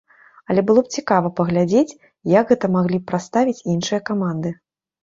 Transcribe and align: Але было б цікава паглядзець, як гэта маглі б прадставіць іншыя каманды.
Але 0.53 0.61
было 0.69 0.83
б 0.87 0.93
цікава 0.99 1.31
паглядзець, 1.41 1.97
як 2.35 2.45
гэта 2.53 2.73
маглі 2.79 2.97
б 3.05 3.09
прадставіць 3.13 3.65
іншыя 3.77 3.99
каманды. 4.11 4.59